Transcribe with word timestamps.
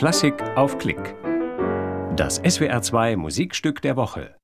Klassik 0.00 0.42
auf 0.56 0.78
Klick. 0.78 1.14
Das 2.16 2.42
SWR2 2.42 3.18
Musikstück 3.18 3.82
der 3.82 3.96
Woche. 3.96 4.34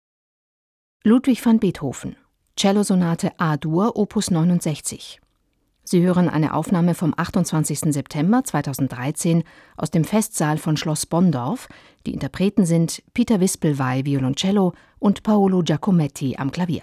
Ludwig 1.02 1.46
van 1.46 1.60
Beethoven. 1.60 2.16
Cellosonate 2.58 3.32
A-Dur, 3.38 3.96
Opus 3.96 4.30
69. 4.30 5.18
Sie 5.82 6.02
hören 6.02 6.28
eine 6.28 6.52
Aufnahme 6.52 6.92
vom 6.92 7.14
28. 7.16 7.90
September 7.94 8.44
2013 8.44 9.44
aus 9.78 9.90
dem 9.90 10.04
Festsaal 10.04 10.58
von 10.58 10.76
Schloss 10.76 11.06
Bonndorf. 11.06 11.68
Die 12.04 12.12
Interpreten 12.12 12.66
sind 12.66 13.02
Peter 13.14 13.40
Wispelwey 13.40 14.04
Violoncello 14.04 14.74
und 14.98 15.22
Paolo 15.22 15.62
Giacometti 15.62 16.36
am 16.36 16.50
Klavier. 16.50 16.82